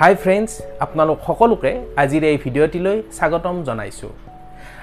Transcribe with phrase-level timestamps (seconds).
[0.00, 0.50] হাই friends
[0.84, 1.70] আপোনালোক সকলোকে
[2.02, 4.12] আজিৰ এই ভিডিঅ'টিলৈ স্বাগতম জনাইছোঁ।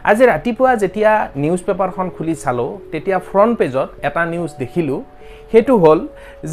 [0.09, 1.11] আজি ৰাতিপুৱা যেতিয়া
[1.43, 4.99] নিউজ পেপাৰখন খুলি চালোঁ তেতিয়া ফ্ৰণ্ট পেজত এটা নিউজ দেখিলোঁ।
[5.51, 5.99] সেইটো হ'ল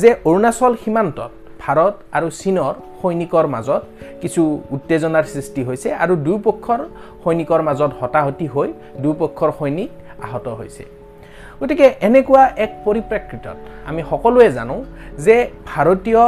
[0.01, 1.31] যে অৰুণাচল সীমান্তত
[1.63, 3.83] ভাৰত আৰু চীনৰ সৈনিকৰ মাজত
[4.23, 4.43] কিছু
[4.77, 6.81] উত্তেজনাৰ সৃষ্টি হৈছে আৰু দুয়োপক্ষৰ
[7.23, 8.69] সৈনিকৰ মাজত হতাহতি হৈ
[9.03, 9.91] দুয়োপক্ষৰ সৈনিক
[10.27, 10.85] আহত হৈছে।
[11.61, 13.57] গতিকে এনেকুৱা এক পৰিপ্ৰেক্ষিতত
[13.89, 14.77] আমি সকলোৱে জানো
[15.25, 15.37] যে
[15.71, 16.25] ভাৰতীয়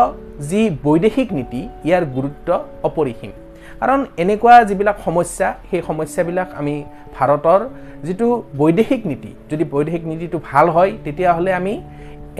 [0.51, 2.49] যি বৈদেশিক নীতি ইয়াৰ গুৰুত্ব
[2.89, 3.33] অপৰিসীম।
[3.81, 6.75] কাৰণ এনেকুৱা যিবিলাক সমস্যা সেই সমস্যাবিলাক আমি
[7.17, 7.61] ভাৰতৰ
[8.07, 8.29] যিটো
[8.61, 11.75] বৈদেশিক নীতি যদি বৈদেশিক নীতিটো ভাল হয় তেতিয়াহ'লে আমি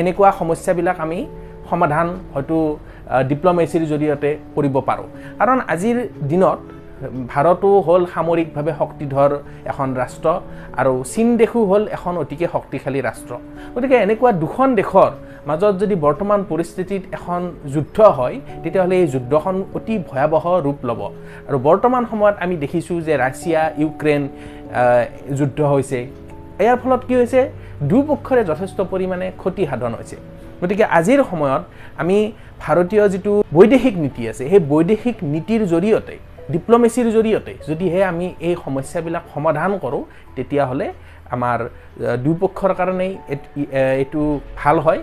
[0.01, 1.19] এনেকুৱা সমস্যাবিলাক আমি
[1.71, 2.57] সমাধান হয়তো
[3.31, 5.07] ডিপ্ল'মেচিৰ জৰিয়তে কৰিব পাৰোঁ।
[5.41, 5.97] কাৰণ আজিৰ
[6.31, 6.59] দিনত
[7.33, 9.31] ভাৰতো হ'ল সামৰিকভাৱে শক্তিধৰ
[9.71, 10.29] এখন ৰাষ্ট্ৰ
[10.81, 13.33] আৰু চীন দেশো হ'ল এখন অতিকে শক্তিশালী ৰাষ্ট্ৰ।
[13.75, 15.11] গতিকে এনেকুৱা দুখন দেশৰ
[15.49, 17.41] মাজত যদি বৰ্তমান পৰিস্থিতিত এখন
[17.75, 21.01] যুদ্ধ হয় তেতিয়াহ'লে এই যুদ্ধখন অতি ভয়াৱহ ৰূপ ল'ব।
[21.49, 24.23] আৰু বৰ্তমান সময়ত আমি দেখিছোঁ যে ৰাছিয়া ইউক্ৰেইন
[25.39, 25.99] যুদ্ধ হৈছে।
[26.65, 27.41] ইয়াৰ ফলত কি হৈছে?
[27.91, 30.17] দুয়োপক্ষৰে যথেষ্ট পৰিমাণে ক্ষতি সাধন হৈছে।
[30.61, 31.63] গতিকে আজিৰ সময়ত
[32.03, 32.17] আমি
[32.63, 36.15] ভাৰতীয় যিটো বৈদেশিক নীতি আছে সেই বৈদেশিক নীতিৰ জৰিয়তে
[36.53, 40.03] ডিপ্ল'মেচিৰ জৰিয়তে যদিহে আমি এই সমস্যাবিলাক সমাধান কৰোঁ
[40.37, 40.87] তেতিয়াহ'লে
[41.35, 41.59] আমাৰ
[42.25, 43.13] দুয়োপক্ষৰ কাৰণেই
[44.03, 44.23] এইটো
[44.61, 45.01] ভাল হয়।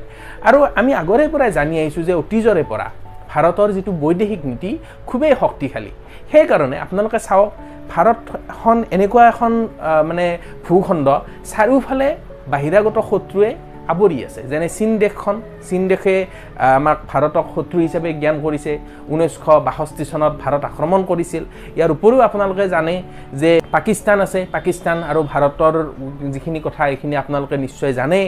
[0.47, 2.87] আৰু আমি আগৰে পৰাই জানি আহিছোঁ যে অতীজৰে পৰা
[3.31, 4.71] ভাৰতৰ যিটো বৈদেশিক নীতি
[5.09, 5.91] খুবেই শক্তিশালী।
[6.31, 7.49] সেইকাৰণে আপোনালোকে চাওক
[7.91, 9.51] ভাৰতখন এনেকুৱা এখন
[10.09, 10.25] মানে
[10.65, 11.07] ভূখণ্ড
[11.51, 12.09] চাৰিওফালে
[12.53, 13.49] বাহিৰাগত শত্ৰুৱে
[13.91, 15.35] আৱৰি আছে। যেনে চীন দেশখন
[15.67, 16.15] চীন দেশে
[16.79, 18.71] আমাক ভাৰতক শত্ৰু হিচাপে জ্ঞান কৰিছে।
[19.13, 21.43] ঊনৈছশ বাষষ্ঠি চনত ভাৰত আক্ৰমণ কৰিছিল।
[21.77, 22.95] ইয়াৰ উপৰিও আপোনালোকে জানে
[23.41, 25.75] যে পাকিস্তান আছে। পাকিস্তান আৰু ভাৰতৰ
[26.33, 28.21] যিখিনি কথা এইখিনি আপোনালোকে নিশ্চয় জানে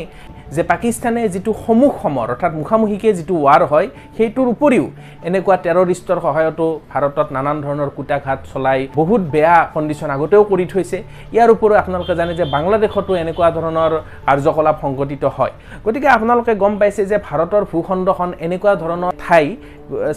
[0.56, 4.86] যে পাকিস্তানে যিটো সমুখ সমৰ অৰ্থাৎ মুখামুখিকৈ যিটো ৱাৰ হয় সেইটোৰ উপৰিও
[5.28, 10.98] এনেকুৱা টেৰৰিষ্টৰ সহায়তো ভাৰতত নানান ধৰণৰ কুটাঘাত চলাই বহুত বেয়া কণ্ডিশ্যন আগতেও কৰি থৈছে।
[11.36, 13.92] ইয়াৰ উপৰিও আপোনালোকে জানে যে বাংলাদেশতো এনেকুৱা ধৰণৰ
[14.28, 15.45] কাৰ্যকলাপ সংঘটিত হয়।
[15.86, 19.46] গতিকে আপোনালোকে গম পাইছে যে ভাৰতৰ ভূখণ্ডখন এনেকুৱা ধৰণৰ ঠাই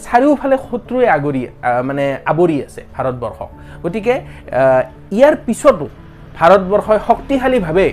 [0.05, 1.41] চাৰিওফালে শত্ৰুৱে আগৰি
[1.87, 3.49] মানে আৱৰি আছে ভাৰতবৰ্ষক।
[3.83, 4.13] গতিকে
[5.17, 5.85] ইয়াৰ পিছতো
[6.37, 7.89] ভাৰতবৰ্ষই শক্তিশালীভাৱে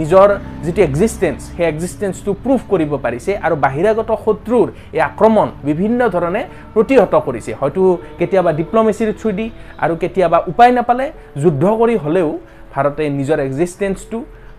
[0.00, 0.28] নিজৰ
[0.64, 4.66] যিটো এক্সিষ্টেঞ্চ সেই এক্সিষ্টেঞ্চটো প্ৰুভ কৰিব পাৰিছে আৰু বাহিৰাগত শত্ৰুৰ
[4.96, 6.42] এই আক্ৰমণ বিভিন্ন ধৰণে
[6.74, 7.82] প্ৰতিহত কৰিছে। হয়তো
[8.18, 9.46] কেতিয়াবা ডিপ্ল'মেচিৰ থ্ৰুদি
[9.84, 11.06] আৰু কেতিয়াবা উপায় নাপালে
[11.42, 12.30] যুদ্ধ কৰি হ'লেও
[12.72, 14.18] ভাৰতে নিজৰ এক্সিষ্টেঞ্চটো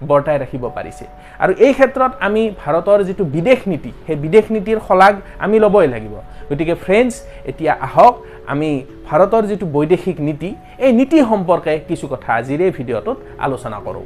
[0.10, 1.06] বৰ্তাই ৰাখিব পাৰিছে।
[1.44, 5.14] আৰু এই ক্ষেত্ৰত আমি ভাৰতৰ যিটো বিদেশ নীতি সেই বিদেশ নীতিৰ শলাগ
[5.46, 6.16] আমি ল'বই লাগিব।
[6.50, 7.14] গতিকে ফ্ৰেণ্ডছ
[7.50, 8.14] এতিয়া আহক
[8.54, 8.70] আমি
[9.08, 10.50] ভাৰতৰ যিটো বৈদেশিক নীতি
[10.86, 14.06] এই নীতি সম্পৰ্কে কিছু কথা আজিৰ এই ভিডিঅ'টোত আলোচনা কৰোঁ।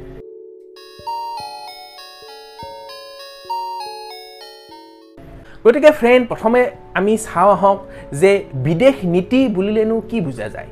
[5.64, 6.60] গতিকে ফ্ৰেণ্ড প্ৰথমে
[6.98, 7.78] আমি চাওঁ আহক
[8.20, 8.32] যে
[8.66, 10.70] বিদেশ নীতি বুলিলেনো কি বুজা যায়?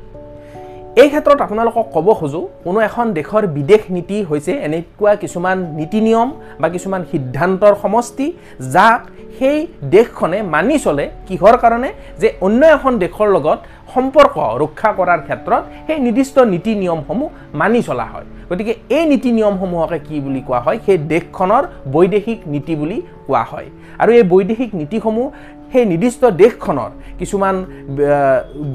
[1.01, 6.29] এই ক্ষেত্ৰত আপোনালোকক ক'ব খোজোঁ কোনো এখন দেশৰ বিদেশ নীতি হৈছে এনেকুৱা কিছুমান নীতি নিয়ম
[6.61, 8.27] বা কিছুমান সিদ্ধান্তৰ সমষ্টি
[8.75, 9.01] যাক
[9.37, 9.57] সেই
[9.95, 11.89] দেশখনে মানি চলে কিহৰ কাৰণে?
[12.21, 13.59] যে অন্য এখন দেশৰ লগত
[13.93, 17.29] সম্পৰ্ক ৰক্ষা কৰাৰ ক্ষেত্ৰত সেই নিৰ্দিষ্ট নীতি নিয়মসমূহ
[17.61, 20.77] মানি চলা হয়। গতিকে এই নীতি নিয়মসমূহকে কি বুলি কোৱা হয়?
[20.85, 21.63] সেই দেশখনৰ
[21.95, 23.67] বৈদেশিক নীতি বুলি কোৱা হয়।
[24.01, 25.27] আৰু এই বৈদেশিক নীতিসমূহ
[25.71, 26.89] সেই নিৰ্দিষ্ট দেশখনৰ
[27.19, 27.55] কিছুমান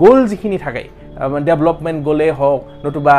[0.03, 0.85] গ'ল যিখিনি থাকে
[1.49, 3.17] ডেভেলপমেণ্ট গ'লেই হওক নতুবা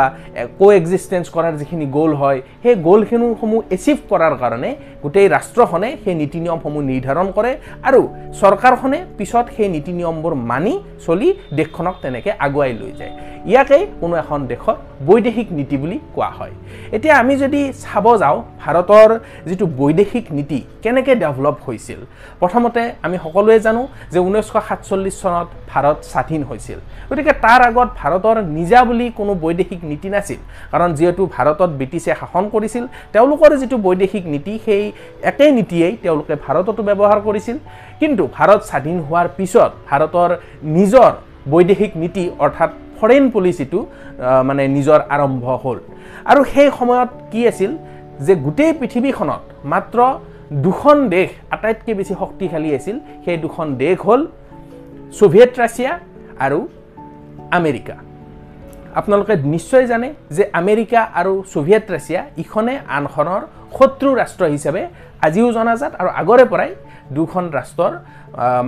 [0.60, 4.70] ক' এক্সিষ্টেঞ্চ কৰাৰ যিখিনি গ'ল হয় সেই গ'লখিনিসমূহ এচিভ কৰাৰ কাৰণে
[5.02, 7.52] গোটেই ৰাষ্ট্ৰখনে সেই নীতি নিয়মসমূহ নিৰ্ধাৰণ কৰে
[7.88, 8.00] আৰু
[8.40, 10.74] চৰকাৰখনে পিছত সেই নীতি নিয়মবোৰ মানি
[11.06, 11.28] চলি
[11.58, 13.14] দেশখনক তেনেকৈ আগুৱাই লৈ যায়।
[13.50, 14.76] ইয়াকেই কোনো এখন দেশৰ
[15.08, 16.54] বৈদেশিক নীতি বুলি কোৱা হয়।
[16.96, 19.10] এতিয়া আমি যদি চাব যাওঁ ভাৰতৰ
[19.48, 22.00] যিটো বৈদেশিক নীতি কেনেকৈ ডেভেলপ হৈছিল?
[22.40, 23.82] প্ৰথমতে আমি সকলোৱে জানো
[24.12, 26.78] যে ঊনৈছশ সাতচল্লিছ চনত ভাৰত স্বাধীন হৈছিল।
[27.08, 30.40] গতিকে তাৰ আগত ভাৰতৰ নিজা বুলি কোনো বৈদেশিক নীতি নাছিল।
[30.72, 32.84] কাৰণ যিহেতু ভাৰতত ব্ৰিটিছে শাসন কৰিছিল
[33.14, 34.84] তেওঁলোকৰ যিটো বৈদেশিক নীতি সেই
[35.30, 37.56] একেই নীতিয়েই তেওঁলোকে ভাৰততো ব্যৱহাৰ কৰিছিল।
[38.00, 40.30] কিন্তু ভাৰত স্বাধীন হোৱাৰ পিছত ভাৰতৰ
[40.76, 41.10] নিজৰ
[41.52, 43.78] বৈদেশিক নীতি অৰ্থাৎ ফৰেইন পলিচিটো
[44.48, 45.78] মানে নিজৰ আৰম্ভ হ'ল।
[46.30, 47.70] আৰু সেই সময়ত কি আছিল
[48.26, 49.98] যে গোটেই পৃথিৱীখনত মাত্ৰ
[50.64, 54.20] দুখন দেশ আটাইতকৈ বেছি শক্তিশালী আছিল। সেই দুখন দেশ হ'ল
[55.18, 55.92] ছোভিয়েট ৰাছিয়া
[56.44, 56.58] আৰু
[57.58, 57.96] আমেৰিকা।
[58.98, 63.42] আপোনালোকে নিশ্চয় জানে যে আমেৰিকা আৰু ছোভিয়েট ৰাছিয়া ইখনে আনখনৰ
[63.76, 64.82] শত্ৰু ৰাষ্ট্ৰ হিচাপে
[65.26, 66.70] আজিও জনাজাত আৰু আগৰে পৰাই
[67.16, 67.92] দুখন ৰাষ্ট্ৰৰ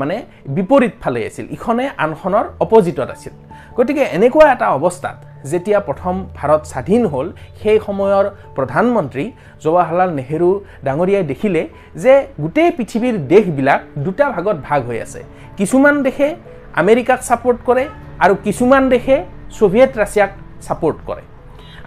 [0.01, 0.17] মানে
[0.57, 3.35] বিপৰীত ফালে আছিল। ইখনে আনখনৰ অপজিটত আছিল।
[3.77, 5.17] গতিকে এনেকুৱা এটা অৱস্থাত
[5.51, 7.27] যেতিয়া প্ৰথম ভাৰত স্বাধীন হ'ল
[7.61, 8.25] সেই সময়ৰ
[8.57, 9.25] প্ৰধানমন্ত্ৰী
[9.65, 10.49] জৱাহৰলাল নেহেৰু
[10.87, 11.63] ডাঙৰীয়াই দেখিলে
[12.03, 15.21] যে গোটেই পৃথিৱীৰ দেশবিলাক দুটা ভাগত ভাগ হৈ আছে।
[15.59, 16.29] কিছুমান দেশে
[16.81, 17.85] আমেৰিকাক ছাপোৰ্ট কৰে
[18.25, 19.17] আৰু কিছুমান দেশে
[19.57, 20.31] ছোভিয়েট ৰাছিয়াক
[20.65, 21.23] ছাপোৰ্ট কৰে।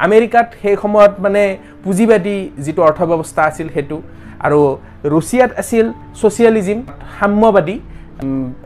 [0.06, 1.44] আমেৰিকাত সেই সময়ত মানে
[1.84, 3.98] পুঁজিবাদী যিটো অৰ্থব্যৱস্থা আছিল সেইটো
[4.46, 4.60] আৰু
[5.14, 5.86] ৰুছিয়াত আছিল
[6.20, 6.80] ছ'চিয়েলিজিম
[7.18, 7.78] সাম্যবাদী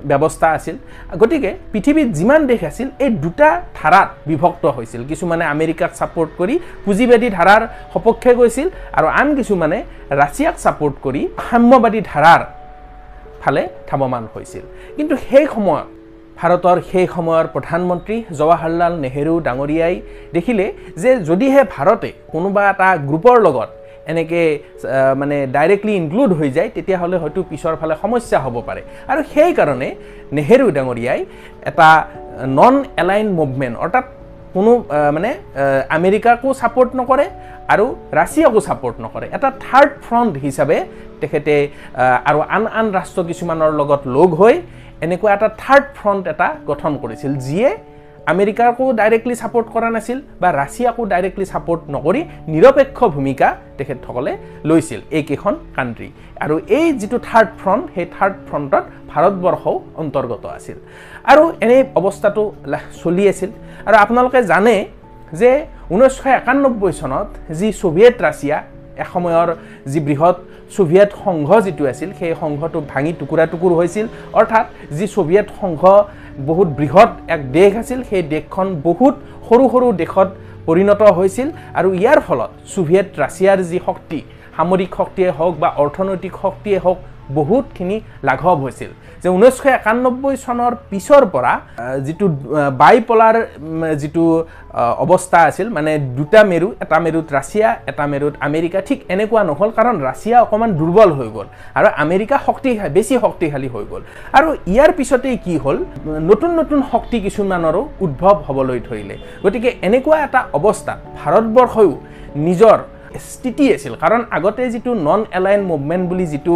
[0.10, 0.76] ব্যৱস্থা আছিল।
[1.22, 3.50] গতিকে পৃথিৱীত যিমান দেশ আছিল এই দুটা
[3.80, 6.56] ধাৰাত বিভক্ত হৈছিল। কিছুমানে আমেৰিকাক ছাপোৰ্ট কৰি
[6.86, 7.62] পুঁজিবাদী ধাৰাৰ
[7.94, 8.68] সপক্ষে গৈছিল
[8.98, 9.78] আৰু আন কিছুমানে
[10.22, 12.42] ৰাছিয়াক ছাপোৰ্ট কৰি সাম্যবাদী ধাৰাৰ
[13.42, 14.64] ফালে ধাৱমান হৈছিল।
[14.98, 15.88] কিন্তু সেই সময়ত
[16.40, 19.96] ভাৰতৰ সেই সময়ৰ প্ৰধানমন্ত্ৰী জৱাহৰলাল নেহেৰু ডাঙৰীয়াই
[20.36, 20.66] দেখিলে
[21.02, 23.70] যে যদিহে ভাৰতে কোনোবা এটা গ্ৰুপৰ লগত
[24.12, 24.46] এনেকৈ
[25.22, 28.82] মানে ডাইৰেক্টলি ইনক্লুড হৈ যায় তেতিয়াহ'লে হয়তো পিছৰ ফালে সমস্যা হ'ব পাৰে।
[29.12, 29.90] আৰু সেইকাৰণে
[30.38, 31.20] নেহেৰু ডাঙৰীয়াই
[31.70, 31.90] এটা
[32.58, 34.06] নন এলাইন মুভমেণ্ট অৰ্থাৎ
[34.56, 34.72] কোনো
[35.16, 35.30] মানে
[35.98, 37.26] আমেৰিকাকো ছাপোৰ্ট নকৰে
[37.74, 37.86] আৰু
[38.20, 40.78] ৰাছিয়াকো ছাপোৰ্ট নকৰে। এটা থাৰ্ড ফ্ৰণ্ট হিচাপে
[41.22, 41.54] তেখেতে
[42.30, 44.56] আৰু আন আন ৰাষ্ট্ৰ কিছুমানৰ লগত লগ হৈ
[45.06, 47.70] এনেকুৱা এটা থাৰ্ড ফ্ৰণ্ট এটা গঠন কৰিছিল যিয়ে
[48.34, 52.22] আমেৰিকাকো ডাইৰেক্টলি ছাপোৰ্ট কৰা নাছিল বা ৰাছিয়াকো ডাইৰেক্টলি ছাপোৰ্ট নকৰি
[52.54, 53.48] নিৰপেক্ষ ভূমিকা
[53.78, 54.32] তেখেতসকলে
[54.70, 56.10] লৈছিল এইকেইখন কাণ্ট্ৰি
[56.44, 60.78] আৰু এই যিটো থাৰ্ড ফ্ৰণ্ট সেই থাৰ্ড ফ্ৰণ্টত ভাৰতবৰ্ষও অন্তৰ্গত আছিল।
[61.32, 62.44] আৰু এনে অৱস্থাটো
[63.02, 63.50] চলি আছিল।
[63.88, 64.76] আৰু আপোনালোকে জানে
[65.40, 65.52] যে
[65.94, 67.30] ঊনৈছশ একানব্বৈ চনত
[67.60, 68.58] যি ছোভিয়েট ৰাছিয়া
[69.04, 69.50] এসময়ৰ
[69.92, 70.38] যি বৃহৎ
[70.76, 74.06] ছোভিয়েট সংঘ যিটো আছিল সেই সংঘটো ভাঙি টুকুৰা টুকুৰ হৈছিল।
[74.40, 74.66] অৰ্থাৎ
[74.98, 75.82] যি ছোভিয়েট সংঘ
[76.50, 79.16] বহুত বৃহৎ এক দেশ আছিল সেই দেশখন বহুত
[79.48, 80.30] সৰু সৰু দেশত
[80.68, 81.48] পৰিণত হৈছিল।
[81.80, 84.20] আৰু ইয়াৰ ফলত ছোভিয়েট ৰাছিয়াৰ যি শক্তি
[84.58, 86.98] সামৰিক শক্তিয়ে হওক বা অৰ্থনৈতিক শক্তিয়ে হওক
[87.38, 87.98] বহুতখিনি
[88.28, 88.92] লাঘৱ হৈছিল।
[89.22, 91.54] যে ঊনৈছশ একানব্বৈ চনৰ পিছৰ পৰা
[92.06, 92.26] যিটো
[92.82, 93.36] বাইপলাৰ
[94.02, 94.24] যিটো
[95.04, 99.96] অৱস্থা আছিল মানে দুটা মেৰু এটা মেৰুত ৰাছিয়া এটা মেৰুত আমেৰিকা ঠিক এনেকুৱা নহ'ল কাৰণ
[100.10, 101.48] ৰাছিয়া অকণমান দুৰ্বল হৈ গ'ল
[101.78, 104.02] আৰু আমেৰিকা শক্তি বেছি শক্তিশালী হৈ গ'ল।
[104.38, 105.78] আৰু ইয়াৰ পিছতেই কি হ'ল?
[106.30, 111.94] নতুন নতুন শক্তি কিছুমানৰো উদ্ভৱ হ'বলৈ ধৰিলে। গতিকে এনেকুৱা এটা অৱস্থাত ভাৰতবৰ্ষয়ো
[112.48, 112.78] নিজৰ
[113.32, 116.56] স্থিতি আছিল। কাৰণ আগতে যিটো নন এলাইন মুভমেণ্ট বুলি যিটো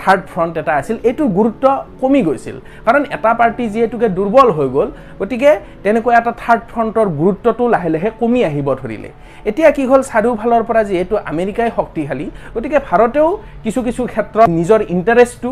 [0.00, 1.64] থাৰ্ড ফ্ৰণ্ট এটা আছিল এইটোৰ গুৰুত্ব
[2.02, 2.56] কমি গৈছিল।
[2.86, 4.88] কাৰণ এটা পাৰ্টি যিহেতুকে দুৰ্বল হৈ গ'ল
[5.20, 5.50] গতিকে
[5.84, 9.10] তেনেকুৱা এটা থাৰ্ড ফ্ৰণ্টৰ গুৰুত্বটো লাহে লাহে কমি আহিব ধৰিলে।
[9.48, 13.28] এতিয়া কি হ'ল চাৰিওফালৰ পৰা যিহেতু আমেৰিকাই শক্তিশালী গতিকে ভাৰতেও
[13.64, 15.50] কিছু কিছু ক্ষেত্ৰত নিজৰ ইণ্টাৰেষ্টটো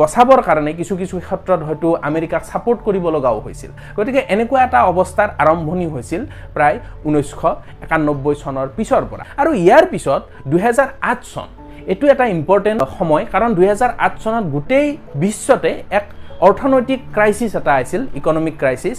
[0.00, 5.28] বচাবৰ কাৰণে কিছু কিছু ক্ষেত্ৰত হয়তো আমেৰিকাক ছাপোৰ্ট কৰিব লগাও হৈছিল। গতিকে এনেকুৱা এটা অৱস্থাৰ
[5.42, 6.22] আৰম্ভণি হৈছিল
[6.54, 6.76] প্ৰায়
[7.08, 7.42] ঊনৈছশ
[7.84, 10.22] একানব্বৈ চনৰ পিছৰ পৰা। আৰু ইয়াৰ পিছত
[10.52, 11.48] দুহেজাৰ আঠ চন
[11.90, 14.86] এইটো এটা ইম্পৰ্টেণ্ট সময় কাৰণ দুহেজাৰ আঠ চনত গোটেই
[15.22, 16.04] বিশ্বতে এক
[16.48, 18.98] অৰ্থনৈতিক ক্ৰাইচিছ এটা আছিল ইকনমিক ক্ৰাইচিছ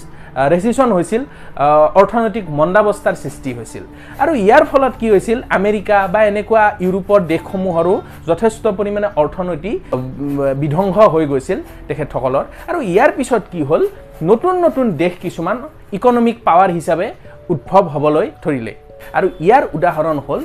[0.53, 1.21] ৰেচিশ্যন হৈছিল
[2.01, 3.83] অৰ্থনৈতিক মন্দাৱস্থাৰ সৃষ্টি হৈছিল।
[4.23, 5.37] আৰু ইয়াৰ ফলত কি হৈছিল?
[5.57, 7.93] আমেৰিকা বা এনেকুৱা ইউৰোপৰ দেশসমূহৰো
[8.29, 9.77] যথেষ্ট পৰিমাণে অৰ্থনৈতিক
[10.61, 13.81] বিধ্বংস হৈ গৈছিল তেখেতসকলৰ। আৰু ইয়াৰ পিছত কি হ'ল?
[14.29, 15.57] নতুন নতুন দেশ কিছুমান
[15.97, 17.07] ইকনমিক পাৱাৰ হিচাপে
[17.53, 18.73] উদ্ভৱ হ'বলৈ ধৰিলে।
[19.17, 20.41] আৰু ইয়াৰ উদাহৰণ হ'ল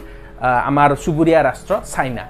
[0.71, 2.25] আমাৰ চুবুৰীয়া ৰাষ্ট্ৰ চাইনা।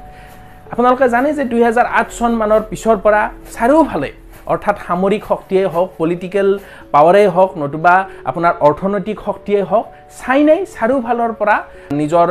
[0.73, 3.21] আপোনালোকে জানে যে দুহেজাৰ আঠ চন মানৰ পিছৰ পৰা
[3.57, 4.11] চাৰিওফালে
[4.53, 6.49] অৰ্থাৎ সামৰিক শক্তিয়ে হওক পলিটিকেল
[6.95, 7.95] পাৱাৰেই হওক নতুবা
[8.31, 9.87] আপোনাৰ অৰ্থনৈতিক শক্তিয়ে হওক
[10.21, 11.57] চাইনাই চাৰিওফালৰ পৰা
[12.01, 12.29] নিজৰ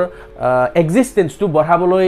[0.81, 2.07] এক্সিষ্টেঞ্চটো বঢ়াবলৈ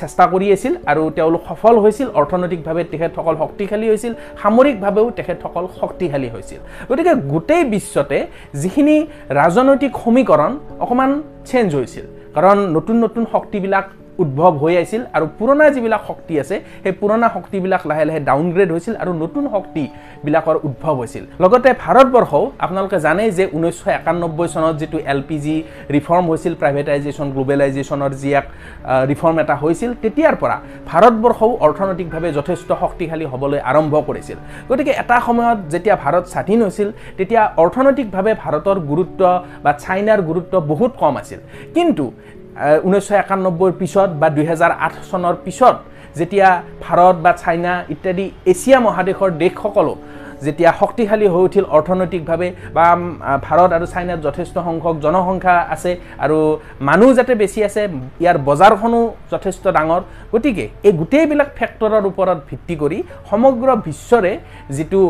[0.00, 6.60] চেষ্টা কৰি আছিল আৰু তেওঁলোক সফল হৈছিল। অৰ্থনৈতিকভাৱে তেখেতসকল শক্তিশালী হৈছিল সামৰিকভাৱেও তেখেতসকল শক্তিশালী হৈছিল।
[6.88, 8.18] গতিকে গোটেই বিশ্বতে
[8.62, 8.96] যিখিনি
[9.40, 10.52] ৰাজনৈতিক সমীকৰণ
[10.84, 11.10] অকণমান
[11.50, 12.04] চেঞ্জ হৈছিল।
[12.36, 13.86] কাৰণ নতুন নতুন শক্তিবিলাক
[14.22, 18.94] উদ্ভৱ হৈ আহিছিল আৰু পুৰণা যিবিলাক শক্তি আছে সেই পুৰণা শক্তিবিলাক লাহে লাহে ডাউনগ্ৰেড হৈছিল
[19.02, 25.20] আৰু নতুন শক্তিবিলাকৰ উদ্ভৱ হৈছিল। লগতে ভাৰতবৰ্ষও আপোনালোকে জানে যে ঊনৈছশ একানব্বৈ চনত যিটো এল
[25.28, 25.56] পি জি
[25.96, 28.46] ৰিফৰ্ম হৈছিল প্ৰাইভেটাইজেশ্যন গ্ল'বেলাইজেশ্যনৰ যি এক
[29.10, 30.56] ৰিফৰ্ম এটা হৈছিল তেতিয়াৰ পৰা
[30.90, 37.42] ভাৰতবৰ্ষও অৰ্থনৈতিকভাৱে যথেষ্ট শক্তিশালী হ'বলৈ আৰম্ভ কৰিছিল। গতিকে এটা সময়ত যেতিয়া ভাৰত স্বাধীন হৈছিল তেতিয়া
[37.62, 39.20] অৰ্থনৈতিকভাৱে ভাৰতৰ গুৰুত্ব
[39.64, 41.40] বা চাইনাৰ গুৰুত্ব বহুত কম আছিল।
[41.76, 42.04] কিন্তু
[42.84, 43.10] ঊনৈছশ
[43.80, 45.76] পিছত বা দুহেজাৰ আঠ চনৰ পিছত
[46.18, 46.48] যেতিয়া
[46.80, 49.94] ভাৰত বা চাইনা ইত্যাদি এছিয়া মহাদেশৰ দেশসকলো
[50.46, 52.86] যেতিয়া শক্তিশালী হৈ উঠিল অৰ্থনৈতিকভাৱে বা
[53.46, 55.92] ভাৰত আৰু চাইনাত যথেষ্ট সংখ্যক জনসংখ্যা আছে
[56.24, 56.38] আৰু
[56.88, 57.82] মানুহ যাতে বেছি আছে
[58.22, 59.00] ইয়াৰ বজাৰখনো
[59.32, 62.98] যথেষ্ট ডাঙৰ। গতিকে এই গোটেইবিলাক ফেক্টৰৰ ওপৰত ভিত্তি কৰি
[63.30, 64.32] সমগ্ৰ বিশ্বৰে
[64.76, 65.02] যিটো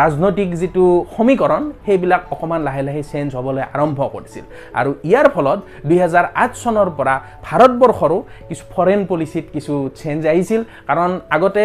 [0.00, 0.84] ৰাজনৈতিক যিটো
[1.16, 4.44] সমীকৰণ সেইবিলাক অকণমান লাহে লাহে চেঞ্জ হ'বলৈ আৰম্ভ কৰিছিল।
[4.80, 5.58] আৰু ইয়াৰ ফলত
[5.88, 7.14] দুহেজাৰ আঠ চনৰ পৰা
[7.46, 8.18] ভাৰতবৰ্ষৰো
[8.48, 11.64] কিছু ফৰেইন পলিচিত কিছু চেঞ্জ আহিছিল। কাৰণ আগতে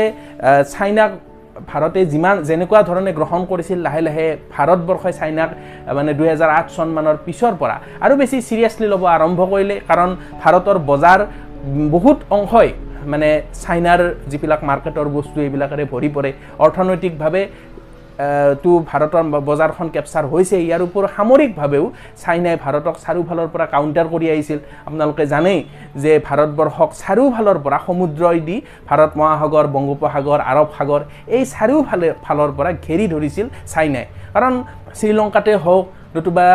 [0.74, 1.12] চাইনাক
[1.70, 5.50] ভাৰতে যিমান যেনেকুৱা ধৰণে গ্ৰহণ কৰিছিল লাহে লাহে ভাৰতবৰ্ষই চাইনাক
[5.98, 7.76] মানে দুহেজাৰ আঠ চন মানৰ পিছৰ পৰা
[8.06, 10.10] আৰু বেছি চিৰিয়াছলি ল'ব আৰম্ভ কৰিলে। কাৰণ
[10.42, 11.20] ভাৰতৰ বজাৰ
[11.96, 12.70] বহুত অংশই
[13.12, 13.30] মানে
[13.64, 14.00] চাইনাৰ
[14.32, 16.30] যিবিলাক মাৰ্কেটৰ বস্তু এইবিলাকেৰে ভৰি পৰে।
[16.66, 17.42] অৰ্থনৈতিকভাৱে
[18.64, 21.86] তো ভাৰতৰ বজাৰখন কেপচাৰ হৈছে ইয়াৰ ওপৰত সামৰিকভাৱেও
[22.24, 25.60] চাইনাই ভাৰতক চাৰিওফালৰ পৰা কাউণ্টাৰ কৰি আহিছিল। আপোনালোকে জানেই
[26.04, 28.58] যে ভাৰতবৰ্ষক চাৰিওফালৰ পৰা সমুদ্ৰই দি
[28.90, 31.02] ভাৰত মহাসাগৰ বংগোপসাগৰ আৰৱ সাগৰ
[31.36, 34.54] এই চাৰিওফালে ফালৰ পৰা ঘেৰি ধৰিছিল চাইনাই। কাৰণ
[35.00, 35.86] শ্ৰীলংকাতে হওক
[36.16, 36.46] নতুবা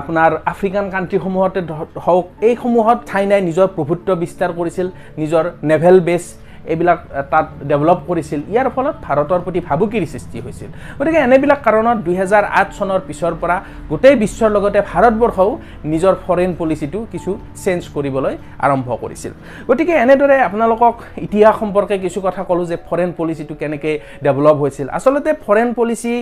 [0.00, 1.60] আপোনাৰ আফ্ৰিকান কাণ্ট্ৰিসমূহতে
[2.04, 4.86] হওক এইসমূহত চাইনাই নিজৰ প্ৰভুত্ব বিস্তাৰ কৰিছিল
[5.20, 6.24] নিজৰ নেভেল বেছ
[6.72, 6.98] এইবিলাক
[7.32, 12.68] তাত ডেভেলপ কৰিছিল। ইয়াৰ ফলত ভাৰতৰ প্ৰতি ভাবুকিৰ সৃষ্টি হৈছিল। গতিকে এনেবিলাক কাৰণত দুহেজাৰ আঠ
[12.78, 13.56] চনৰ পিছৰ পৰা
[13.90, 15.50] গোটেই বিশ্বৰ লগতে ভাৰতবৰ্ষও
[15.92, 17.30] নিজৰ ফৰেইন পলিচিটো কিছু
[17.64, 18.34] চেঞ্জ কৰিবলৈ
[18.66, 19.32] আৰম্ভ কৰিছিল।
[19.68, 20.94] গতিকে এনেদৰে আপোনালোকক
[21.26, 23.94] ইতিহাস সম্পৰ্কে কিছু কথা ক'লোঁ যে ফৰেইন পলিচিটো কেনেকৈ
[24.26, 26.14] ডেভেলপ হৈছিল। আচলতে ফৰেইন পলিচি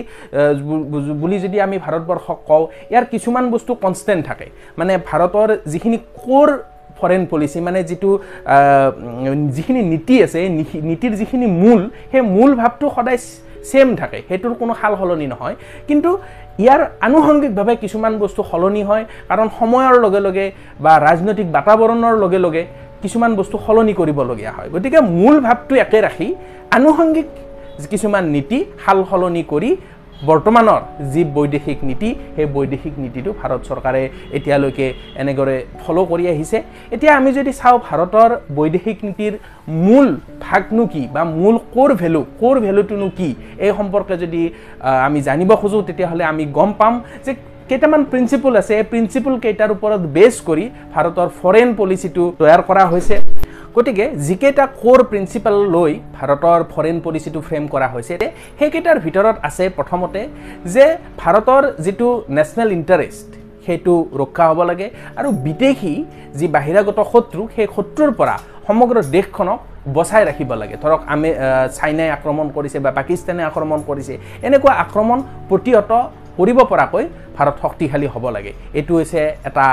[1.21, 4.47] বুলি যদি আমি ভাৰতবৰ্ষক কওঁ ইয়াৰ কিছুমান বস্তু কনষ্টেণ্ট থাকে।
[4.79, 6.49] মানে ভাৰতৰ যিখিনি ক'ৰ
[6.99, 8.09] ফৰেইন পলিচি মানে যিটো
[9.55, 10.49] যিখিনি নীতি আছে এই
[10.89, 11.79] নীতিৰ যিখিনি মূল
[12.11, 13.19] সেই মূল ভাৱটো সদায়
[13.69, 15.55] ছেম থাকে। সেইটোৰ কোনো সাল সলনি নহয়।
[15.87, 16.09] কিন্তু
[16.63, 20.45] ইয়াৰ আনুষংগিকভাৱে কিছুমান বস্তু সলনি হয় কাৰণ সময়ৰ লগে লগে
[20.83, 22.63] বা ৰাজনৈতিক বাতাবৰণৰ লগে লগে
[23.03, 26.27] কিছুমান বস্তু সলনি কৰিবলগীয়া হয়। গতিকে মূল ভাৱটো একে ৰাখি
[26.77, 27.27] আনুষংগিক
[27.93, 29.69] কিছুমান নীতি সাল সলনি কৰি
[30.29, 30.81] বৰ্তমানৰ
[31.13, 34.01] যি বৈদেশিক নীতি সেই বৈদেশিক নীতিটো ভাৰত চৰকাৰে
[34.37, 34.85] এতিয়ালৈকে
[35.21, 36.57] এনেদৰে ফ'ল' কৰি আহিছে।
[36.95, 39.33] এতিয়া আমি যদি চাওঁ ভাৰতৰ বৈদেশিক নীতিৰ
[39.85, 40.07] মূল
[40.45, 43.29] ভাগনো কি বা মূল ক'ৰ ভেলু ক'ৰ ভেলুটোনো কি
[43.65, 44.41] এই সম্পৰ্কে যদি
[45.07, 46.93] আমি জানিব খোজোঁ তেতিয়াহ'লে আমি গম পাম
[47.25, 47.31] যে
[47.69, 53.15] কেইটামান প্ৰিন্সিপল আছে। এই প্ৰিন্সিপল কেইটাৰ ওপৰত বেছ কৰি ভাৰতৰ ফৰেইন পলিচিটো তৈয়াৰ কৰা হৈছে।
[53.75, 58.15] গতিকে যিকেইটা ক'ৰ প্ৰিন্সিপাল লৈ ভাৰতৰ ফৰেইন পলিচিটো ফ্ৰেম কৰা হৈছে
[58.59, 60.21] সেইকেইটাৰ ভিতৰত আছে প্ৰথমতে
[60.73, 60.85] যে
[61.21, 63.27] ভাৰতৰ যিটো নেশ্যনেল ইণ্টাৰেষ্ট
[63.65, 64.87] সেইটো ৰক্ষা হ'ব লাগে
[65.19, 65.93] আৰু বিদেশী
[66.39, 68.35] যি বাহিৰাগত শত্ৰু সেই শত্ৰুৰ পৰা
[68.67, 69.59] সমগ্ৰ দেশখনক
[69.95, 71.29] বচাই ৰাখিব লাগে। ধৰক আমি
[71.77, 74.13] চাইনাই আক্ৰমণ কৰিছে বা পাকিস্তানে আক্ৰমণ কৰিছে
[74.47, 75.17] এনেকুৱা আক্ৰমণ
[75.49, 75.91] প্ৰতিহত
[76.37, 77.03] কৰিব পৰাকৈ
[77.35, 79.65] ভাৰত শক্তিশালী হ'ব লাগে। এইটো হৈছে এটা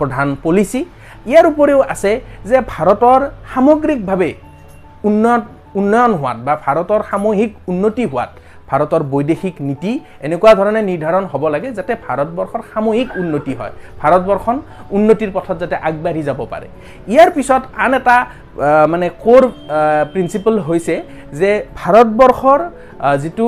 [0.00, 0.80] প্ৰধান পলিচি
[1.30, 2.12] ইয়াৰ উপৰিও আছে
[2.50, 3.20] যে ভাৰতৰ
[3.52, 4.30] সামগ্ৰিকভাৱে
[5.08, 5.42] উন্নত
[5.78, 8.30] উন্নয়ন হোৱাত বা ভাৰতৰ সামূহিক উন্নতি হোৱাত
[8.70, 9.92] ভাৰতৰ বৈদেশিক নীতি
[10.26, 14.56] এনেকুৱা ধৰণে নিৰ্ধাৰণ হ'ব লাগে যাতে ভাৰতবৰ্ষৰ সামূহিক উন্নতি হয় ভাৰতবৰ্ষখন
[14.96, 16.66] উন্নতিৰ পথত যাতে আগবাঢ়ি যাব পাৰে।
[17.12, 18.16] ইয়াৰ পিছত আন এটা
[18.92, 19.42] মানে ক'ৰ
[20.12, 20.94] প্ৰিন্সিপল হৈছে
[21.40, 21.50] যে
[21.80, 22.60] ভাৰতবৰ্ষৰ
[23.22, 23.46] যিটো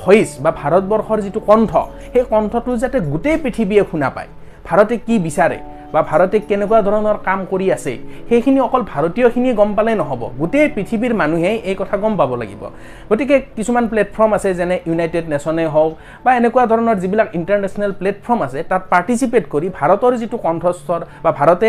[0.00, 1.70] ভইচ বা ভাৰতবৰ্ষৰ যিটো কণ্ঠ
[2.12, 4.30] সেই কণ্ঠটো যাতে গোটেই পৃথিৱীয়ে শুনা পায়।
[4.66, 5.58] ভাৰতে কি বিচাৰে?
[5.92, 7.92] বা ভাৰতে কেনেকুৱা ধৰণৰ কাম কৰি আছে
[8.28, 12.62] সেইখিনি অকল ভাৰতীয়খিনিয়ে গম পালে নহ'ব। গোটেই পৃথিৱীৰ মানুহেই এই কথা গম পাব লাগিব।
[13.10, 15.92] গতিকে কিছুমান প্লেটফৰ্ম আছে যেনে ইউনাইটেড নেশ্যনে হওক
[16.24, 21.68] বা এনেকুৱা ধৰণৰ যিবিলাক ইণ্টাৰনেশ্যনেল প্লেটফৰ্ম আছে তাত পাৰ্টিচিপেট কৰি ভাৰতৰ যিটো কণ্ঠস্বৰ বা ভাৰতে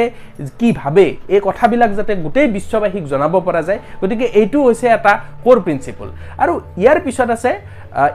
[0.60, 5.14] কি ভাবে এই কথাবিলাক যাতে গোটেই বিশ্ববাসীক জনাব পৰা যায়। গতিকে এইটো হৈছে এটা
[5.46, 6.08] ক'ৰ প্ৰিন্সিপল
[6.44, 7.52] আৰু ইয়াৰ পিছত আছে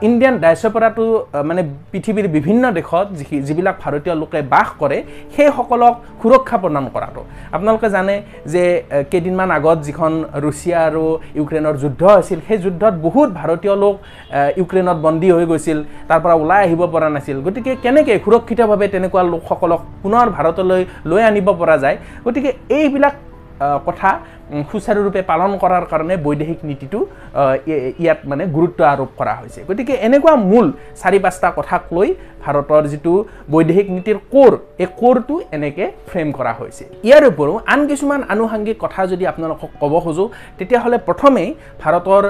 [0.09, 1.05] ইণ্ডিয়ান ডাইচপৰাটো
[1.49, 4.99] মানে পৃথিৱীৰ বিভিন্ন দেশত যি যিবিলাক ভাৰতীয় লোকে বাস কৰে
[5.35, 7.21] সেইসকলক সুৰক্ষা প্ৰদান কৰাটো।
[7.57, 8.15] আপোনালোকে জানে
[8.53, 8.63] যে
[9.11, 10.13] কেইদিনমান আগত যিখন
[10.45, 11.05] ৰুছিয়া আৰু
[11.39, 13.95] ইউক্ৰেইনৰ যুদ্ধ হৈছিল সেই যুদ্ধত বহুত ভাৰতীয় লোক
[14.61, 19.81] ইউক্ৰেইনত বন্দী হৈ গৈছিল তাৰ পৰা ওলাই আহিব পৰা নাছিল। গতিকে কেনেকৈ সুৰক্ষিতভাৱে তেনেকুৱা লোকসকলক
[20.03, 21.97] পুনৰ ভাৰতলৈ লৈ আনিব পৰা যায়?
[22.27, 23.15] গতিকে এইবিলাক
[23.89, 24.11] কথা
[24.71, 26.99] সুচাৰুৰূপে পালন কৰাৰ কাৰণে বৈদেশিক নীতিটো
[28.03, 30.67] ইয়াত মানে গুৰুত্ব আৰোপ কৰা হৈছে। গতিকে এনেকুৱা মূল
[31.01, 32.09] চাৰি পাঁচটা কথাক লৈ
[32.45, 33.13] ভাৰতৰ যিটো
[33.53, 34.53] বৈদেশিক নীতিৰ কোৰ
[34.83, 39.93] এই কোৰটো এনেকৈ ফ্ৰেম কৰা হৈছে। ইয়াৰ উপৰিও আন কিছুমান আনুষাংগিক কথা যদি আপোনালোকক ক'ব
[40.05, 40.29] খোজোঁ
[40.59, 41.49] তেতিয়াহ'লে প্ৰথমেই
[41.83, 42.25] ভাৰতৰ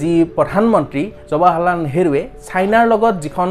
[0.00, 3.48] যি প্ৰধানমন্ত্ৰী জৱাহৰলাল নেহৰুৱে চাইনাৰ লগত যিখন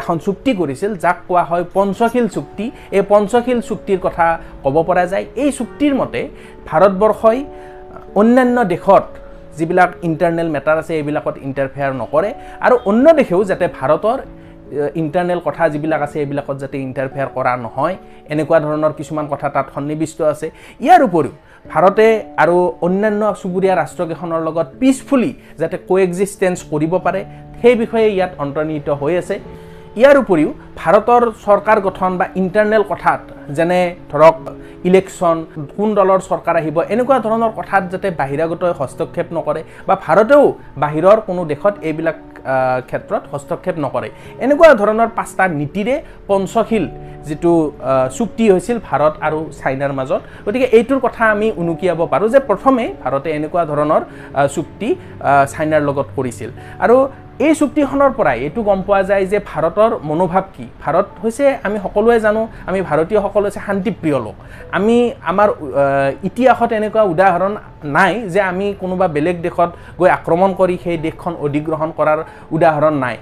[0.00, 4.26] এখন চুক্তি কৰিছিল যাক কোৱা হয় পঞ্চশীল চুক্তি এই পঞ্চশীল চুক্তিৰ কথা
[4.64, 6.20] ক'ব পৰা যায়। এই চুক্তিৰ মতে
[6.68, 7.38] ভাৰতবৰ্ষই
[8.20, 9.04] অন্যান্য দেশত
[9.58, 12.30] যিবিলাক ইণ্টাৰনেল মেটাৰ আছে এইবিলাকত ইণ্টাৰফেয়াৰ নকৰে।
[12.66, 14.18] আৰু অন্য দেশেও যাতে ভাৰতৰ
[15.02, 17.94] ইণ্টাৰনেল কথা যিবিলাক আছে এইবিলাকত যাতে ইণ্টাৰফেয়াৰ কৰা নহয়
[18.32, 20.46] এনেকুৱা ধৰণৰ কিছুমান কথা তাত সন্নিৱিষ্ট আছে।
[20.84, 21.32] ইয়াৰ উপৰিও
[21.72, 22.06] ভাৰতে
[22.42, 22.56] আৰু
[22.86, 27.20] অন্যান্য চুবুৰীয়া ৰাষ্ট্ৰকেইখনৰ লগত পিচফুলি যাতে কো এক্সিষ্টেঞ্চ কৰিব পাৰে
[27.60, 29.36] সেই বিষয়ে ইয়াত অন্তৰ্নিহিত হৈ আছে।
[29.96, 33.20] ইয়াৰ উপৰিও ভাৰতৰ চৰকাৰ গঠন বা ইণ্টাৰনেল কথাত
[33.56, 33.80] যেনে
[34.12, 34.36] ধৰক
[34.88, 35.36] ইলেকশ্যন
[35.76, 40.44] কোন দলৰ চৰকাৰ আহিব এনেকুৱা ধৰণৰ কথাত যাতে বাহিৰাগত হস্তক্ষেপ নকৰে বা ভাৰতেও
[40.84, 42.18] বাহিৰৰ কোনো দেশত এইবিলাক
[42.88, 44.08] ক্ষেত্ৰত হস্তক্ষেপ নকৰে।
[44.44, 45.94] এনেকুৱা ধৰণৰ পাঁচটা নীতিৰে
[46.28, 46.84] পঞ্চশীল
[47.28, 47.52] যিটো
[48.16, 53.28] চুক্তি হৈছিল ভাৰত আৰু চাইনাৰ মাজত। গতিকে এইটোৰ কথা আমি উনুকিয়াব পাৰোঁ যে প্ৰথমে ভাৰতে
[53.38, 54.02] এনেকুৱা ধৰণৰ
[54.54, 54.88] চুক্তি
[55.52, 56.50] চাইনাৰ লগত কৰিছিল।
[56.84, 56.96] আৰু
[57.46, 60.64] এই চুক্তিখনৰ পৰাই এইটো গম পোৱা যায় যে ভাৰতৰ মনোভাৱ কি?
[60.82, 64.36] ভাৰত হৈছে আমি সকলোৱে জানো আমি ভাৰতীয়সকল হৈছে শান্তিপ্ৰিয় লোক।
[64.76, 64.96] আমি
[65.30, 65.48] আমাৰ
[66.28, 67.52] ইতিহাসত এনেকুৱা উদাহৰণ
[67.96, 72.18] নাই যে আমি কোনোবা বেলেগ দেশত গৈ আক্ৰমণ কৰি সেই দেশখন অধিগ্ৰহণ কৰাৰ
[72.56, 73.16] উদাহৰণ নাই।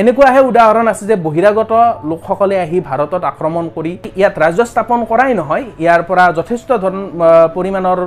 [0.00, 1.72] এনেকুৱাহে উদাহৰণ আছে যে বহিৰাগত
[2.10, 7.02] লোকসকলে আহি ভাৰতত আক্ৰমণ কৰি ইয়াত ৰাজ্য স্থাপন কৰাই নহয় ইয়াৰ পৰা যথেষ্ট ধৰণ
[7.56, 7.98] পৰিমাণৰ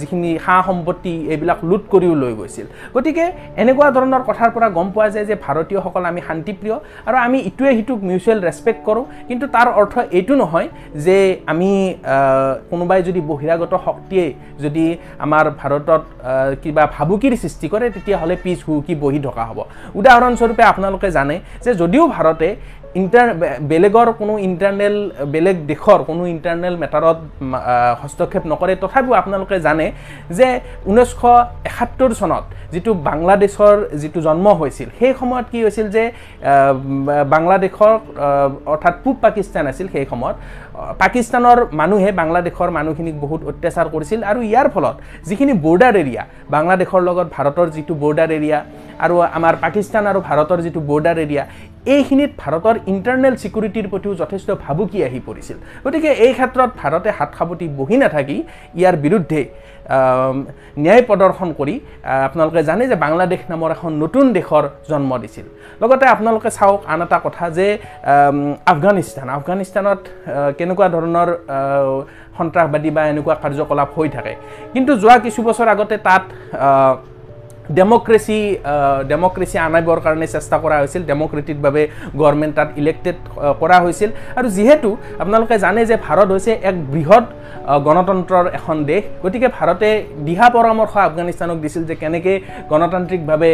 [0.00, 3.24] যিখিনি সা সম্পত্তি এইবিলাক লুট কৰিও লৈ গৈছিল। গতিকে
[3.62, 6.76] এনেকুৱা ধৰণৰ কথাৰ পৰা গম পোৱা যায় যে ভাৰতীয়সকল আমি শান্তিপ্ৰিয়
[7.08, 10.68] আৰু আমি ইটোৱে সিটোক মিউচুৱেল ৰেচপেক্ট কৰোঁ। কিন্তু তাৰ অৰ্থ এইটো নহয়
[11.06, 11.16] যে
[11.52, 11.70] আমি
[12.70, 14.26] কোনোবাই যদি বহিৰাগত শক্তিয়ে
[14.64, 14.86] যদি
[15.24, 16.02] আমাৰ ভাৰতত
[16.62, 19.58] কিবা ভাবুকিৰ সৃষ্টি কৰে তেতিয়াহ'লে পিছ হুকি বহি থকা হ'ব।
[20.00, 22.48] উদাহৰণস্বৰূপে আপোনালোকে জানে জানে যে যদিও ভাৰতে
[22.94, 23.28] ইণ্টাৰ
[23.70, 24.96] বেলেগৰ কোনো ইণ্টাৰনেল
[25.34, 27.18] বেলেগ দেশৰ কোনো ইণ্টাৰনেল মেটাৰত
[28.02, 29.86] হস্তক্ষেপ নকৰে তথাপিও আপোনালোকে জানে
[30.38, 30.48] যে
[30.90, 31.22] ঊনৈছশ
[31.70, 36.04] এসত্তৰ চনত যিটো বাংলাদেশৰ যিটো জন্ম হৈছিল সেই সময়ত কি হৈছিল যে
[37.34, 37.92] বাংলাদেশৰ
[38.72, 40.36] অৰ্থাৎ পূব পাকিস্তান আছিল সেই সময়ত
[41.02, 44.96] পাকিস্তানৰ মানুহে বাংলাদেশৰ মানুহখিনিক বহুত অত্যাচাৰ কৰিছিল আৰু ইয়াৰ ফলত
[45.28, 46.22] যিখিনি বৰ্ডাৰ এৰিয়া
[46.56, 48.58] বাংলাদেশৰ লগত ভাৰতৰ যিটো বৰ্ডাৰ এৰিয়া
[49.04, 51.44] আৰু আমাৰ পাকিস্তান আৰু ভাৰতৰ যিটো বৰ্ডাৰ এৰিয়া
[51.94, 57.66] এইখিনিত ভাৰতৰ ইণ্টাৰনেল ছিকিউৰিটিৰ প্ৰতিও যথেষ্ট ভাবুকি আহি পৰিছিল। গতিকে এই ক্ষেত্ৰত ভাৰতে হাত সাৱটি
[57.78, 58.36] বহি নাথাকি
[58.78, 59.40] ইয়াৰ বিৰুদ্ধে
[60.84, 61.74] ন্যায় প্ৰদৰ্শন কৰি
[62.28, 65.46] আপোনালোকে জানে যে বাংলাদেশ নামৰ এখন নতুন দেশৰ জন্ম দিছিল।
[65.82, 67.66] লগতে আপোনালোকে চাওক আন এটা কথা যে
[68.72, 70.00] আফগানিস্তান আফগানিস্তানত
[70.58, 71.28] কেনেকুৱা ধৰণৰ
[72.38, 74.32] সন্ত্ৰাসবাদী বা এনেকুৱা কাৰ্যকলাপ হৈ থাকে।
[74.72, 76.22] কিন্তু যোৱা কিছু বছৰ আগতে তাত
[77.78, 78.38] ডেমক্ৰেচি
[79.10, 81.82] ডেমক্ৰেচি আনিবৰ কাৰণে চেষ্টা কৰা হৈছিল। ডেমক্ৰেটিকভাৱে
[82.20, 83.16] গভৰ্ণমেণ্ট তাত ইলেক্টেড
[83.60, 84.90] কৰা হৈছিল। আৰু যিহেতু
[85.22, 87.24] আপোনালোকে জানে যে ভাৰত হৈছে এক বৃহৎ
[87.86, 89.88] গণতন্ত্ৰৰ এখন দেশ গতিকে ভাৰতে
[90.28, 92.36] দিহা পৰামৰ্শ আফগানিস্তানক দিছিল যে কেনেকৈ
[92.72, 93.52] গণতান্ত্ৰিকভাৱে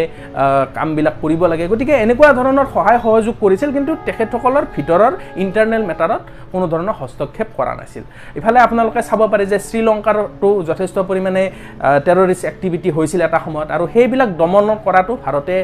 [0.76, 5.12] কামবিলাক কৰিব লাগে। গতিকে এনেকুৱা ধৰণৰ সহায় সহযোগ কৰিছিল কিন্তু তেখেতসকলৰ ভিতৰৰ
[5.44, 8.04] ইণ্টাৰনেল মেটাৰত কোনো ধৰণৰ হস্তক্ষেপ কৰা নাছিল।
[8.38, 11.42] ইফালে আপোনালোকে চাব পাৰে যে শ্ৰীলংকাৰতো যথেষ্ট পৰিমাণে
[12.06, 15.56] টেৰৰিষ্ট এক্টিভিটি হৈছিল এটা সময়ত। আৰু সেইবিলাক দমন কৰাটো ভাৰতে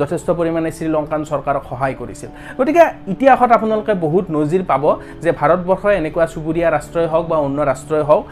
[0.00, 2.84] যথেষ্ট পৰিমাণে শ্ৰীলংকান চৰকাৰক সহায় কৰিছিল। গতিকে
[3.14, 4.84] ইতিহাসত আপোনালোকে বহুত নজিৰ পাব
[5.24, 8.24] যে ভাৰতবৰ্ষই এনেকুৱা চুবুৰীয়া ৰাষ্ট্ৰই হওক বা অন্য ৰাষ্ট্ৰই হওক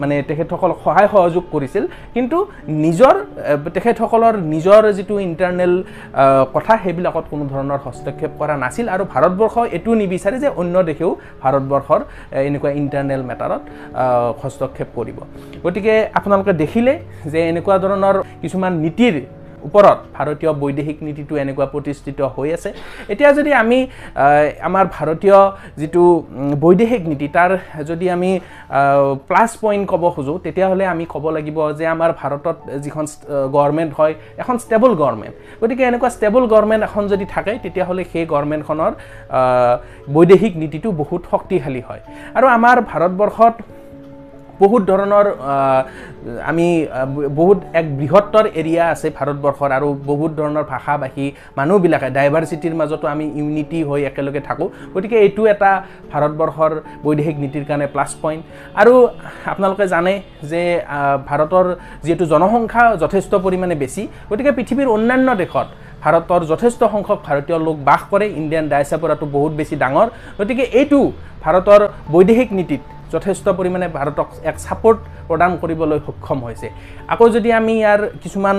[0.00, 1.84] মানে তেখেতসকলক সহায় সহযোগ কৰিছিল।
[2.16, 2.38] কিন্তু
[2.84, 3.14] নিজৰ
[3.76, 5.72] তেখেতসকলৰ নিজৰ যিটো ইণ্টাৰনেল
[6.54, 11.10] কথা সেইবিলাকত কোনো ধৰণৰ হস্তক্ষেপ কৰা নাছিল আৰু ভাৰতবৰ্ষ এইটো নিবিচাৰে যে অন্য দেশেও
[11.42, 12.00] ভাৰতবৰ্ষৰ
[12.48, 13.62] এনেকুৱা ইণ্টাৰনেল মেটাৰত
[14.42, 15.18] হস্তক্ষেপ কৰিব।
[15.64, 16.92] গতিকে আপোনালোকে দেখিলে
[17.32, 19.16] যে এনেকুৱা ধৰণৰ কিছুমান নীতিৰ
[19.68, 22.70] ওপৰত ভাৰতীয় বৈদেশিক নীতিটো এনেকুৱা প্ৰতিষ্ঠিত হৈ আছে।
[23.12, 23.78] এতিয়া যদি আমি
[24.68, 25.38] আমাৰ ভাৰতীয়
[25.80, 26.02] যিটো
[26.64, 27.50] বৈদেশিক নীতি তাৰ
[27.90, 28.30] যদি আমি
[29.28, 33.04] প্লাছ পইণ্ট ক'ব খোজোঁ তেতিয়াহ'লে আমি ক'ব লাগিব যে আমাৰ ভাৰতত যিখন
[33.54, 38.92] গভৰ্ণমেণ্ট হয় এখন ষ্টেবল গভৰ্ণমেণ্ট গতিকে এনেকুৱা ষ্টেবল গভৰ্ণমেণ্ট এখন যদি থাকে তেতিয়াহ'লে সেই গভৰ্ণমেণ্টখনৰ
[40.16, 42.02] বৈদেশিক নীতিটো বহুত শক্তিশালী হয়।
[42.38, 43.54] আৰু আমাৰ ভাৰতবৰ্ষত
[44.62, 45.26] বহুত ধৰণৰ
[46.50, 46.68] আমি
[47.40, 51.26] বহুত এক বৃহত্তৰ এৰিয়া আছে ভাৰতবৰ্ষৰ আৰু বহুত ধৰণৰ ভাষা ভাষী
[51.58, 55.70] মানুহবিলাকে ডাইভাৰ্চিটিৰ মাজতো আমি ইউনিটি হৈ একেলগে থাকোঁ। গতিকে এইটো এটা
[56.12, 56.72] ভাৰতবৰ্ষৰ
[57.04, 58.42] বৈদেশিক নীতিৰ কাৰণে প্লাছ পইণ্ট
[58.80, 58.94] আৰু
[59.52, 60.14] আপোনালোকে জানে
[60.50, 60.62] যে
[61.28, 61.66] ভাৰতৰ
[62.04, 65.68] যিহেতু জনসংখ্যা যথেষ্ট পৰিমাণে বেছি গতিকে পৃথিৱীৰ অন্যান্য দেশত
[66.04, 71.00] ভাৰতৰ যথেষ্ট সংখ্যক ভাৰতীয় লোক বাস কৰে। ইণ্ডিয়ান ডাইচাপৰাটো বহুত বেছি ডাঙৰ। গতিকে এইটো
[71.44, 71.80] ভাৰতৰ
[72.14, 72.82] বৈদেশিক নীতিত
[73.14, 76.68] যথেষ্ট পৰিমাণে ভাৰতক এক ছাপৰ্ট প্ৰদান কৰিবলৈ সক্ষম হৈছে।
[77.12, 78.58] আকৌ যদি আমি ইয়াৰ কিছুমান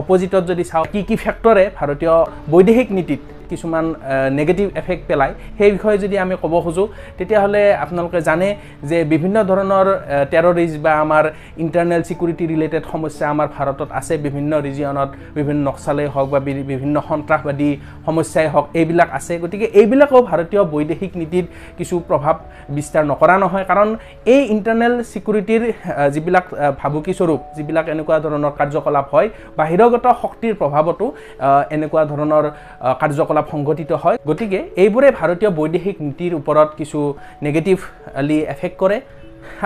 [0.00, 2.14] অপজিটত যদি চাওঁ কি কি ফেক্টৰে ভাৰতীয়
[2.52, 3.20] বৈদেশিক নীতিত
[3.52, 3.86] কিছুমান
[4.38, 6.86] নেগেটিভ এফেক্ট পেলায় সেই বিষয়ে যদি আমি ক'ব খোজোঁ
[7.18, 8.48] তেতিয়াহ'লে আপোনালোকে জানে
[8.90, 9.86] যে বিভিন্ন ধৰণৰ
[10.32, 11.24] টেৰৰিষ্ট বা আমাৰ
[11.64, 16.40] ইণ্টাৰনেল ছিকিউৰিটি ৰিলেটেড সমস্যা আমাৰ ভাৰতত আছে। বিভিন্ন ৰিজিয়নত বিভিন্ন নক্সালেই হওক বা
[16.72, 17.70] বিভিন্ন সন্ত্ৰাসবাদী
[18.06, 21.46] সমস্যাই হওক এইবিলাক আছে। গতিকে এইবিলাকো ভাৰতীয় বৈদেশিক নীতিত
[21.78, 22.36] কিছু প্ৰভাৱ
[22.76, 23.88] বিস্তাৰ নকৰা নহয়। কাৰণ
[24.34, 25.62] এই ইণ্টাৰনেল ছিকিউৰিটিৰ
[26.14, 26.46] যিবিলাক
[26.80, 31.06] ভাবুকিস্বৰূপ যিবিলাক এনেকুৱা ধৰণৰ কাৰ্যকলাপ হয় বাহিৰগত শক্তিৰ প্ৰভাৱতো
[31.76, 32.44] এনেকুৱা ধৰণৰ
[33.02, 36.98] কাৰ্যকলাপ কাৰ্যকলাপ সংঘটিত হয়। গতিকে এইবোৰে ভাৰতীয় বৈদেশিক নীতিৰ ওপৰত কিছু
[37.46, 38.98] নেগেটিভলি এফেক্ট কৰে।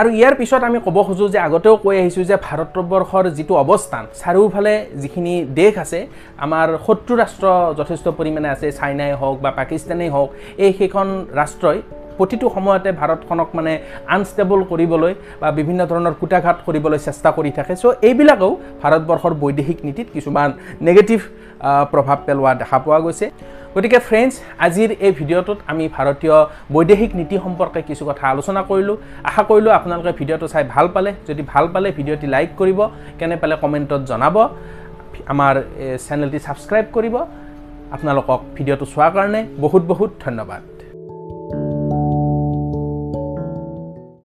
[0.01, 4.75] আৰু ইয়াৰ পিছত আমি ক'ব খোজোঁ যে আগতেও কৈ আহিছোঁ যে ভাৰতবৰ্ষৰ যিটো অৱস্থান চাৰিওফালে
[5.03, 6.01] যিখিনি দেশ আছে
[6.45, 7.47] আমাৰ শত্ৰু ৰাষ্ট্ৰ
[7.79, 10.31] যথেষ্ট পৰিমাণে আছে চাইনাই হওক বা পাকিস্তানেই হওক
[10.65, 11.07] এই সেইখন
[11.41, 11.79] ৰাষ্ট্ৰই
[12.19, 13.73] প্ৰতিটো সময়তে ভাৰতখনক মানে
[14.17, 20.09] আনষ্টেবল কৰিবলৈ বা বিভিন্ন ধৰণৰ কুটাঘাত কৰিবলৈ চেষ্টা কৰি থাকে। চ' এইবিলাকেও ভাৰতবৰ্ষৰ বৈদেশিক নীতিত
[20.15, 20.49] কিছুমান
[20.89, 21.19] নেগেটিভ
[21.93, 23.27] প্ৰভাৱ পেলোৱা দেখা পোৱা গৈছে।
[23.75, 24.35] গতিকে ফ্ৰেণ্ডছ
[24.67, 26.37] আজিৰ এই ভিডিঅ'টোত আমি ভাৰতীয়
[26.75, 28.97] বৈদেশিক নীতি সম্পৰ্কে কিছু কথা আলোচনা কৰিলোঁ।
[29.29, 32.79] আশা কৰিলোঁ আপোনালোকে ভিডিঅ'টো চাই ভাল পালে। যদি ভাল পালে ভিডিঅ'টি লাইক কৰিব
[33.19, 34.37] কেনে পালে কমেণ্টত জনাব
[35.33, 35.55] আমাৰ
[36.07, 37.15] চেনেলটি ছাবস্ক্ৰাইব কৰিব।
[37.95, 40.76] আপোনালোকক ভিডিঅ'টো চোৱাৰ কাৰণে বহুত বহুত ধন্যবাদ।